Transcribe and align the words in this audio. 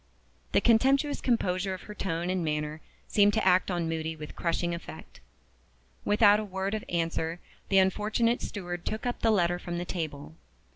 The 0.53 0.61
contemptuous 0.61 1.21
composure 1.21 1.75
of 1.75 1.83
her 1.83 1.93
tone 1.93 2.31
and 2.31 2.43
manner 2.43 2.81
seemed 3.07 3.33
to 3.35 3.47
act 3.47 3.69
on 3.69 3.87
Moody 3.87 4.15
with 4.15 4.35
crushing 4.35 4.73
effect. 4.73 5.19
Without 6.05 6.39
a 6.39 6.43
word 6.43 6.73
of 6.73 6.83
answer, 6.89 7.39
the 7.69 7.77
unfortunate 7.77 8.41
steward 8.41 8.83
took 8.83 9.05
up 9.05 9.19
the 9.19 9.29
letter 9.29 9.59
from 9.59 9.77
the 9.77 9.85
table. 9.85 10.33